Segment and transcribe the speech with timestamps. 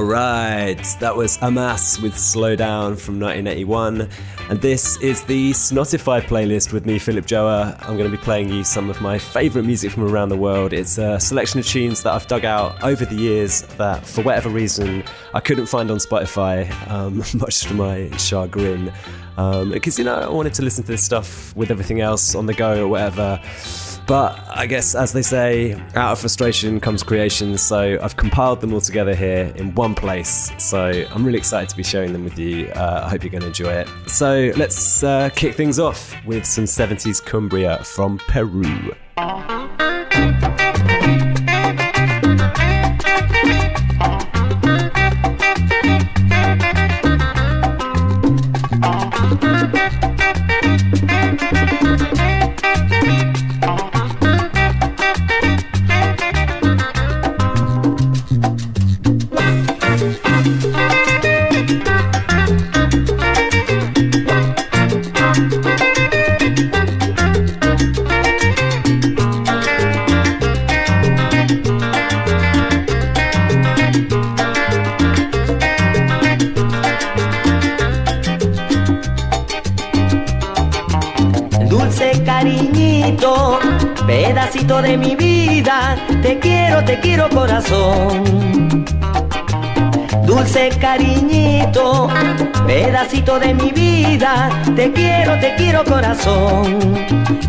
[0.00, 4.08] All right, that was Amas with Slow Down from 1981.
[4.48, 7.76] And this is the Snotify playlist with me, Philip Joa.
[7.82, 10.72] I'm going to be playing you some of my favourite music from around the world.
[10.72, 14.48] It's a selection of tunes that I've dug out over the years that, for whatever
[14.48, 18.86] reason, I couldn't find on Spotify, um, much to my chagrin.
[19.36, 22.46] Because, um, you know, I wanted to listen to this stuff with everything else on
[22.46, 23.38] the go or whatever.
[24.10, 27.56] But I guess, as they say, out of frustration comes creation.
[27.56, 30.50] So I've compiled them all together here in one place.
[30.58, 32.70] So I'm really excited to be sharing them with you.
[32.70, 33.88] Uh, I hope you're going to enjoy it.
[34.08, 38.96] So let's uh, kick things off with some 70s Cumbia from Peru.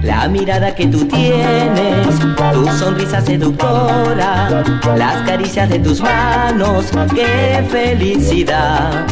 [0.01, 2.07] La mirada que tú tienes,
[2.53, 4.63] tu sonrisa seductora,
[4.95, 9.05] las caricias de tus manos, qué felicidad.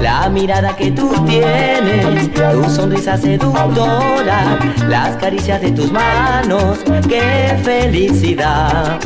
[0.00, 4.58] La mirada que tú tienes, tu sonrisa seductora,
[4.88, 6.78] las caricias de tus manos,
[7.08, 8.98] qué felicidad.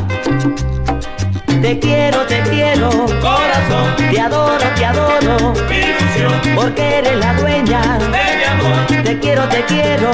[1.61, 2.89] Te quiero, te quiero,
[3.21, 3.95] corazón.
[4.09, 6.55] Te adoro, te adoro, mi ilusión.
[6.55, 9.03] Porque eres la dueña de mi amor.
[9.03, 10.11] Te quiero, te quiero,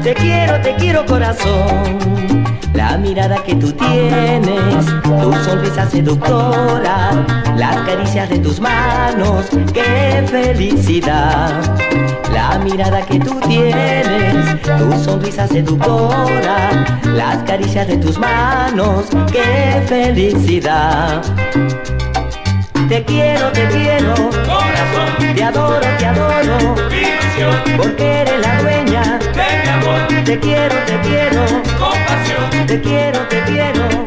[0.05, 2.43] te quiero, te quiero corazón.
[2.73, 7.25] La mirada que tú tienes, tu sonrisa seductora,
[7.55, 11.59] las caricias de tus manos, qué felicidad.
[12.31, 21.23] La mirada que tú tienes, tu sonrisa seductora, las caricias de tus manos, qué felicidad.
[22.87, 24.13] Te quiero, te quiero,
[24.45, 25.35] corazón.
[25.35, 26.75] Te adoro, te adoro,
[27.77, 30.23] porque eres la dueña de mi amor.
[30.23, 31.45] Te quiero, te quiero,
[31.79, 32.67] con pasión.
[32.67, 34.05] Te quiero, te quiero,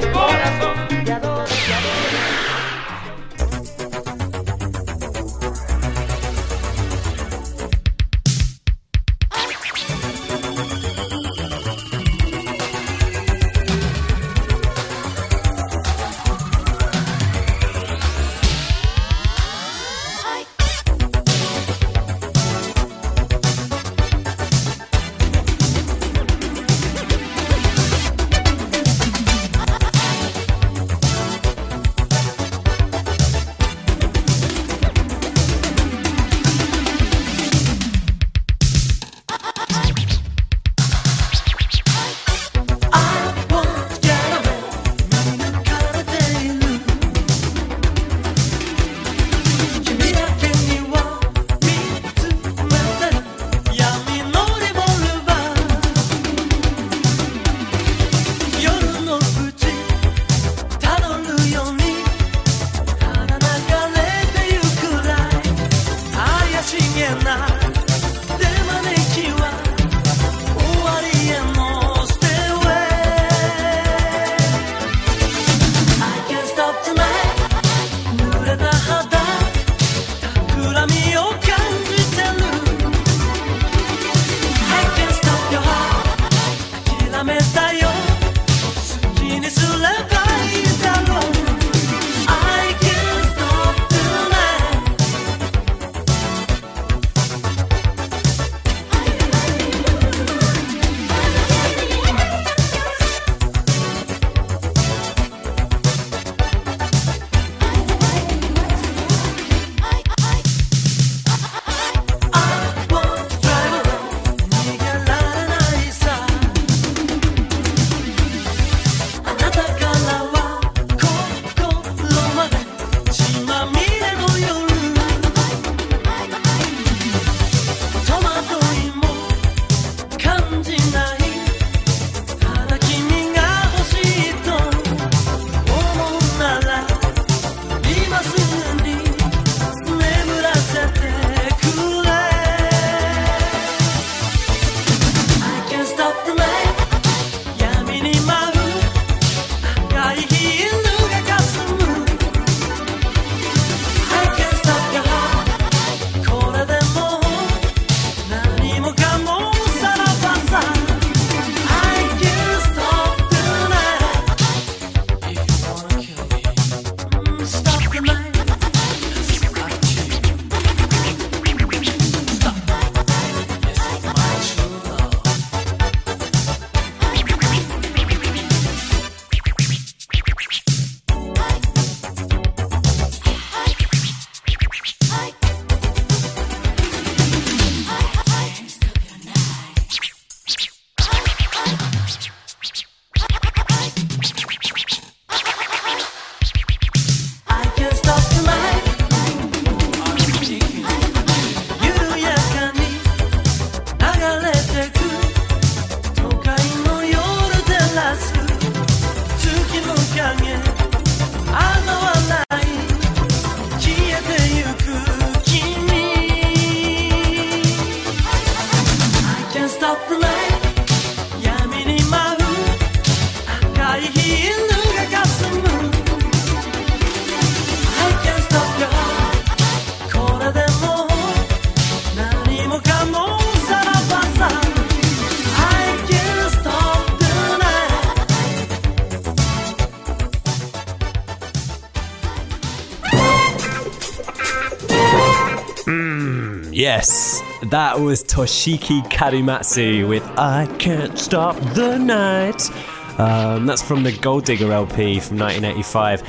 [247.70, 252.70] that was Toshiki Kadomatsu with I Can't Stop the Night.
[253.18, 256.22] Um, that's from the Gold Digger LP from 1985.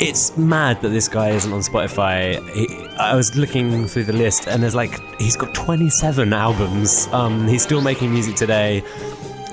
[0.00, 2.46] It's mad that this guy isn't on Spotify.
[2.50, 7.08] He, I was looking through the list and there's like, he's got 27 albums.
[7.08, 8.84] Um, he's still making music today.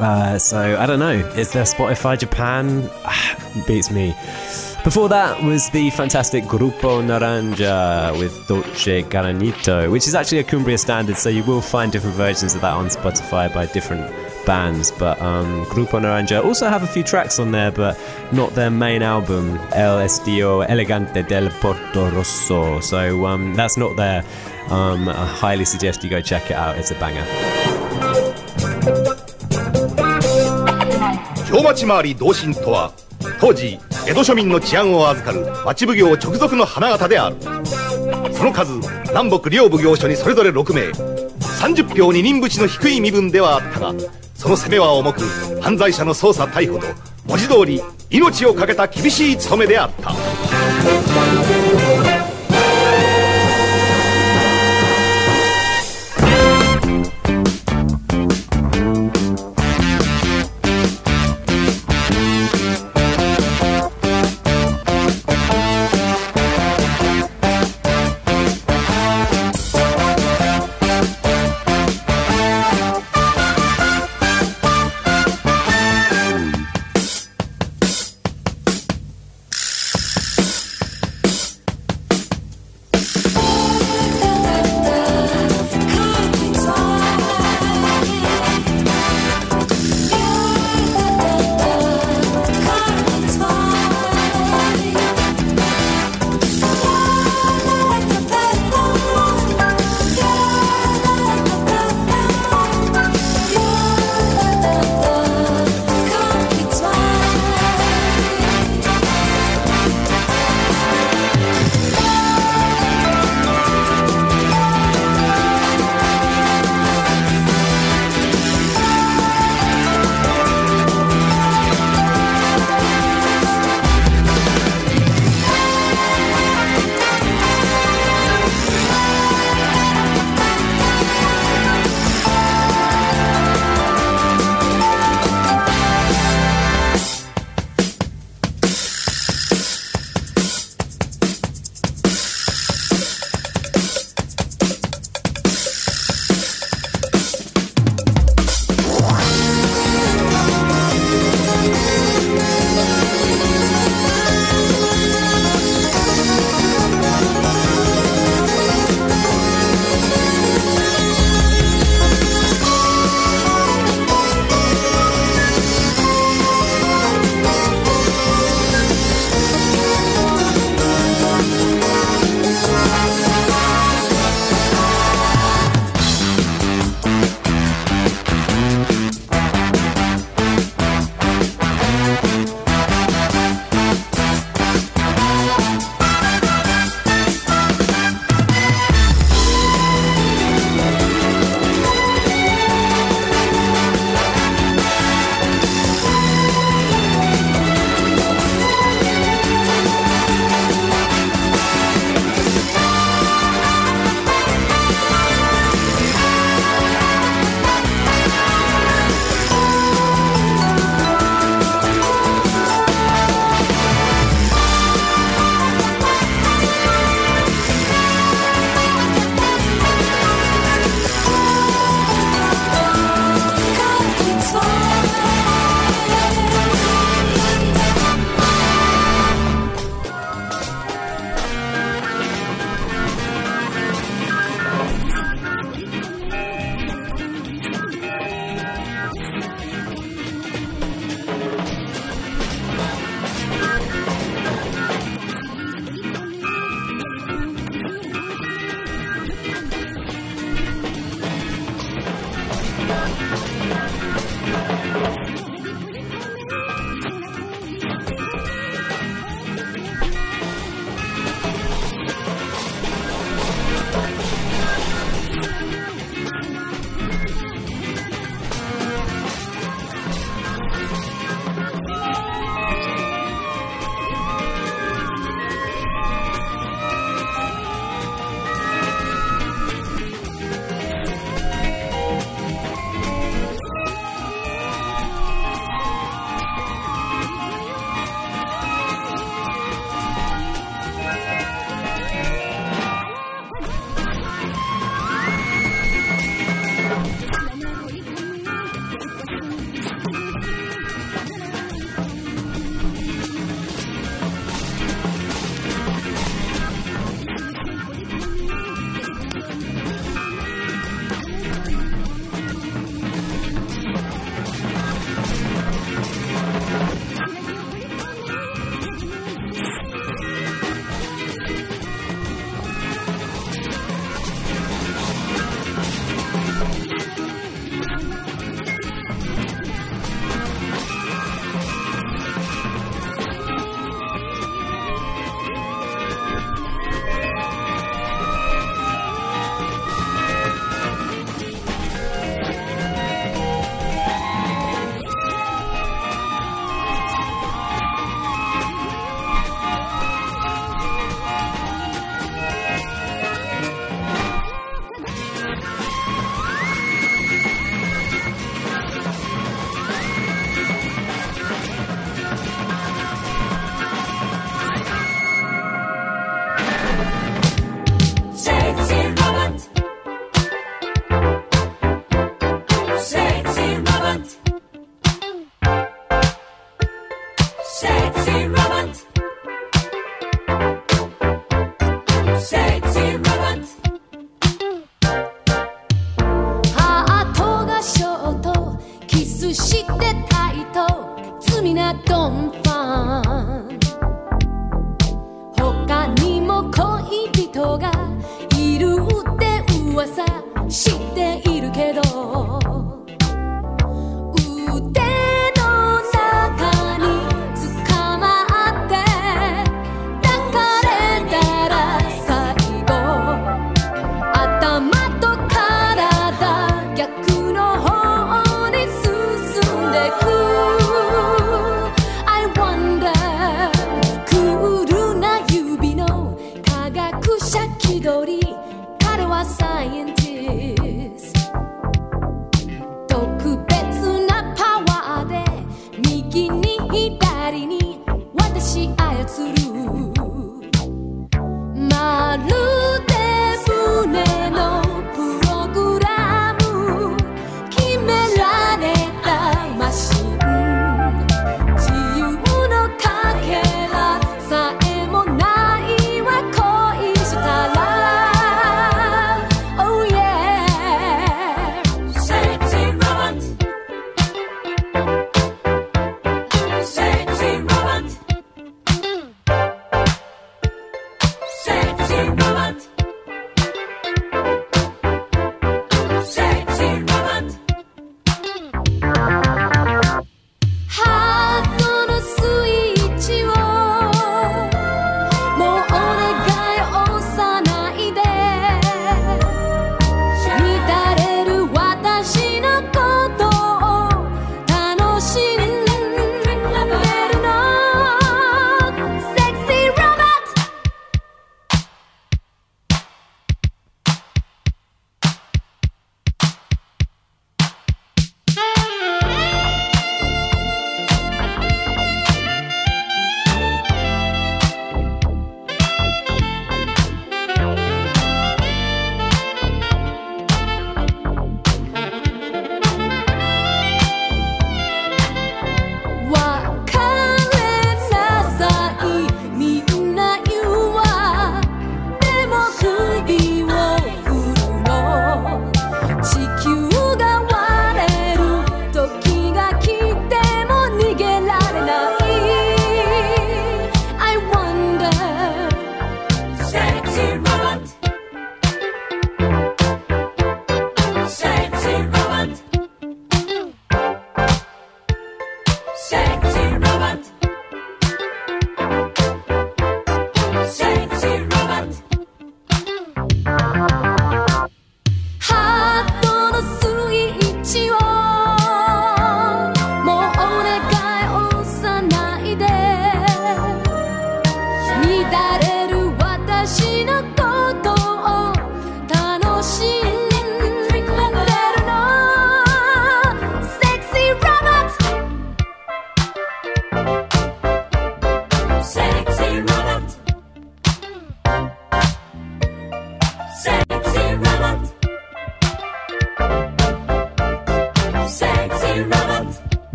[0.00, 1.12] Uh, so I don't know.
[1.12, 2.90] Is there Spotify Japan?
[3.66, 4.14] Beats me.
[4.84, 10.78] Before that was the fantastic Grupo Naranja with Dolce Garanito, which is actually a Cumbia
[10.78, 14.14] standard, so you will find different versions of that on Spotify by different
[14.44, 14.92] bands.
[14.92, 17.98] But um, Grupo Naranja also have a few tracks on there, but
[18.30, 22.80] not their main album, El Estío Elegante del Porto Rosso.
[22.80, 24.22] So um, that's not there.
[24.68, 27.24] Um, I highly suggest you go check it out, it's a banger.
[34.06, 37.36] 江戸庶民の治安を預かる町奉行直属の花形である。
[38.34, 38.72] その数
[39.08, 40.90] 南北両奉行所にそれぞれ6名。
[41.64, 43.94] 30票二人淵の低い身分ではあったが
[44.34, 45.22] その責めは重く
[45.62, 46.86] 犯罪者の捜査逮捕と
[47.26, 47.80] 文字通り
[48.10, 50.12] 命を懸けた厳しい務めであった。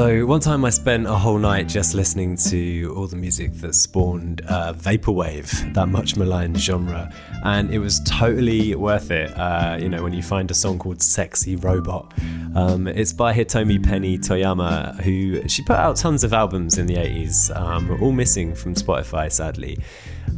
[0.00, 3.74] So, one time I spent a whole night just listening to all the music that
[3.74, 7.12] spawned uh, Vaporwave, that much maligned genre,
[7.44, 9.30] and it was totally worth it.
[9.38, 12.14] Uh, you know, when you find a song called Sexy Robot,
[12.54, 16.94] um, it's by Hitomi Penny Toyama, who she put out tons of albums in the
[16.94, 19.78] 80s, um, all missing from Spotify, sadly.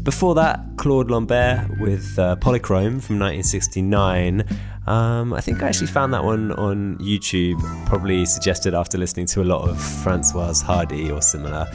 [0.03, 4.45] Before that, Claude Lambert with uh, Polychrome from 1969.
[4.87, 9.43] Um, I think I actually found that one on YouTube, probably suggested after listening to
[9.43, 11.67] a lot of Francoise Hardy or similar.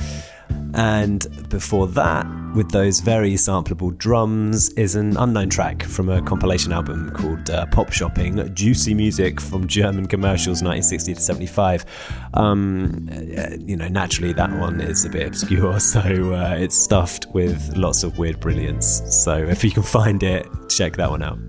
[0.73, 6.71] And before that, with those very sampleable drums, is an unknown track from a compilation
[6.71, 11.86] album called uh, Pop Shopping Juicy Music from German Commercials 1960 to 75.
[12.33, 17.25] Um, uh, you know, naturally, that one is a bit obscure, so uh, it's stuffed
[17.33, 19.01] with lots of weird brilliance.
[19.10, 21.39] So if you can find it, check that one out.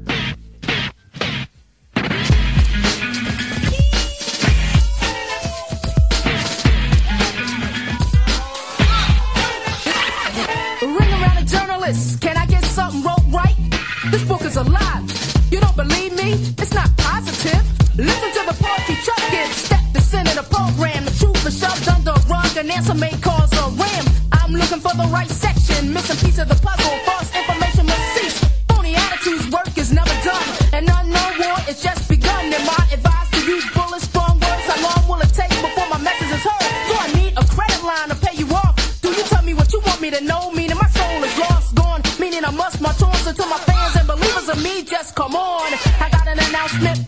[22.78, 24.04] answer may cause a ram.
[24.30, 26.94] I'm looking for the right section, missing piece of the puzzle.
[27.06, 28.38] False information must cease.
[28.68, 30.48] Phony attitudes, work is never done.
[30.72, 32.44] And unknown war is just begun.
[32.56, 34.64] And my advice to use bullets, strong words.
[34.70, 36.72] How long will it take before my message is heard?
[36.88, 38.74] Do I need a credit line to pay you off?
[39.02, 40.52] Do you tell me what you want me to know?
[40.52, 42.00] Meaning my soul is lost, gone.
[42.20, 43.10] Meaning I must march on.
[43.26, 45.68] until to my fans and believers of me, just come on.
[45.98, 47.07] I got an announcement.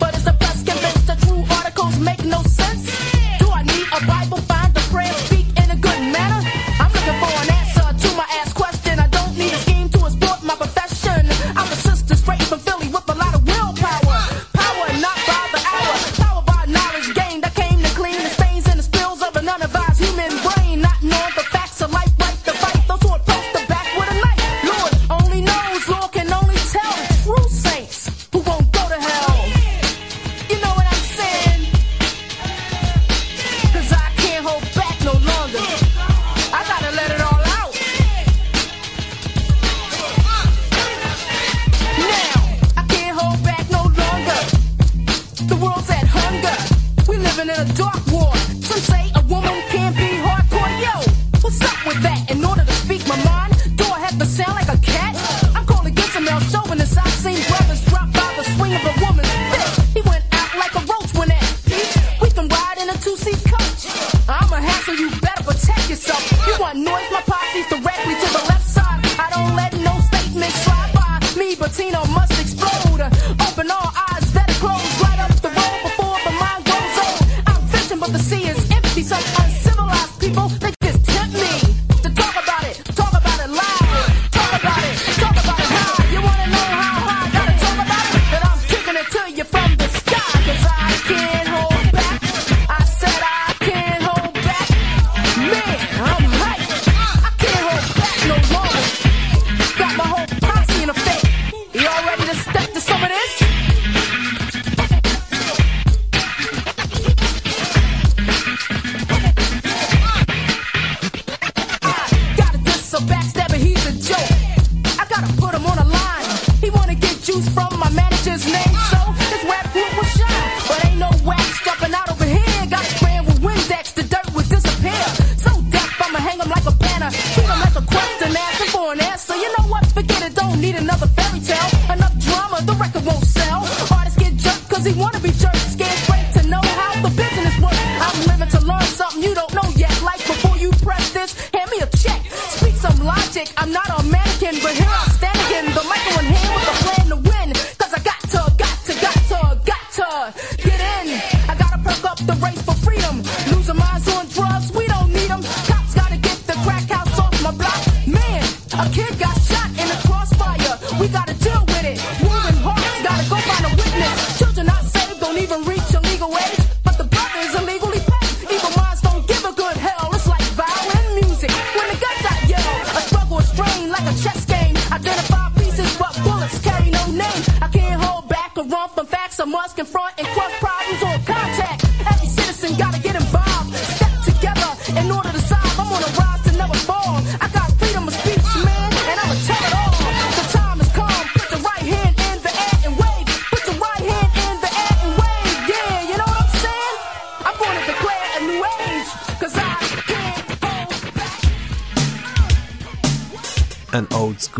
[179.46, 179.99] Musk and front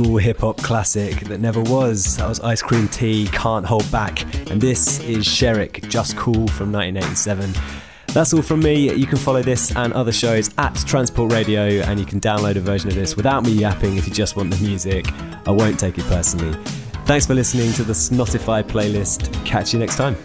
[0.03, 2.17] school hip hop classic that never was.
[2.17, 4.23] That was Ice Cream Tee, Can't Hold Back.
[4.51, 7.53] And this is Sherrick, Just Call from 1987.
[8.09, 8.93] That's all from me.
[8.95, 12.61] You can follow this and other shows at Transport Radio, and you can download a
[12.61, 15.07] version of this without me yapping if you just want the music.
[15.47, 16.59] I won't take it personally.
[17.05, 19.33] Thanks for listening to the Snotify playlist.
[19.45, 20.17] Catch you next time.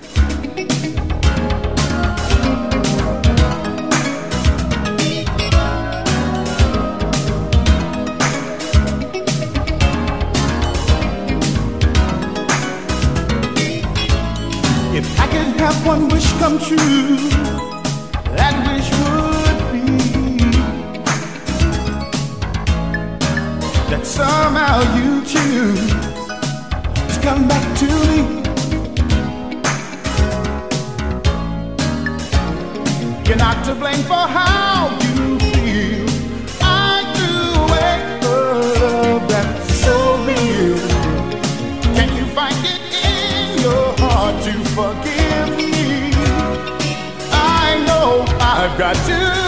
[15.85, 17.15] One wish come true,
[18.37, 19.85] that wish would be
[23.91, 25.89] that somehow you choose
[27.13, 28.17] to come back to me.
[33.27, 34.64] You're not to blame for how
[48.85, 49.44] Got to